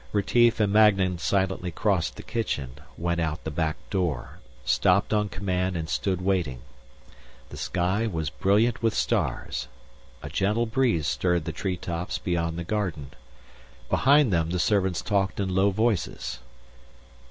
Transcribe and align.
Retief 0.13 0.59
and 0.59 0.73
Magnan 0.73 1.19
silently 1.19 1.69
crossed 1.69 2.15
the 2.15 2.23
kitchen, 2.23 2.73
went 2.97 3.21
out 3.21 3.43
the 3.43 3.51
back 3.51 3.75
door, 3.91 4.39
stopped 4.65 5.13
on 5.13 5.29
command 5.29 5.77
and 5.77 5.87
stood 5.87 6.21
waiting. 6.23 6.63
The 7.49 7.57
sky 7.57 8.07
was 8.07 8.31
brilliant 8.31 8.81
with 8.81 8.95
stars. 8.95 9.67
A 10.23 10.29
gentle 10.29 10.65
breeze 10.65 11.05
stirred 11.05 11.45
the 11.45 11.51
tree 11.51 11.77
tops 11.77 12.17
beyond 12.17 12.57
the 12.57 12.63
garden. 12.63 13.11
Behind 13.91 14.33
them 14.33 14.49
the 14.49 14.57
servants 14.57 15.03
talked 15.03 15.39
in 15.39 15.53
low 15.53 15.69
voices. 15.69 16.39